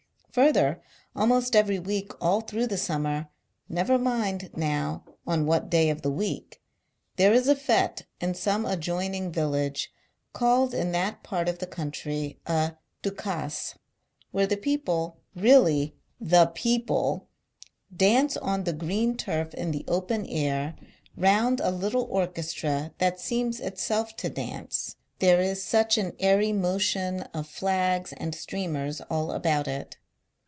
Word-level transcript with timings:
Further, 0.31 0.81
almost 1.13 1.57
every 1.57 1.77
week 1.77 2.13
all 2.23 2.39
through 2.39 2.67
the 2.67 2.77
summer— 2.77 3.27
never 3.67 3.99
mind, 3.99 4.49
now, 4.55 5.03
on 5.27 5.43
•what 5.45 5.69
day 5.69 5.89
of 5.89 6.03
the 6.03 6.09
week— 6.09 6.61
there 7.17 7.33
is 7.33 7.49
a 7.49 7.53
fete 7.53 8.05
in 8.21 8.33
some 8.33 8.65
adjoining 8.65 9.29
village 9.33 9.91
(called 10.31 10.73
in 10.73 10.93
thai 10.93 11.17
part 11.21 11.49
of 11.49 11.59
the 11.59 11.67
country 11.67 12.39
a 12.47 12.75
Ducasse), 13.03 13.75
where 14.31 14.47
the 14.47 14.55
people— 14.55 15.17
really 15.49 15.97
the 16.17 16.45
people— 16.45 17.27
dance 17.93 18.37
on 18.37 18.63
the 18.63 18.71
green 18.71 19.17
turf 19.17 19.53
in 19.53 19.71
the 19.71 19.83
open 19.89 20.25
air, 20.27 20.77
round 21.17 21.59
a 21.59 21.71
little 21.71 22.03
orchestra, 22.09 22.93
that 22.99 23.19
seems 23.19 23.59
itself 23.59 24.15
to 24.15 24.29
dance, 24.29 24.95
there 25.19 25.41
is 25.41 25.61
such 25.61 25.97
an 25.97 26.13
airy 26.19 26.53
motion 26.53 27.23
of 27.33 27.45
flags 27.49 28.13
and 28.13 28.33
streamers 28.33 29.01
all 29.11 29.33
about 29.33 29.67
it. 29.67 29.97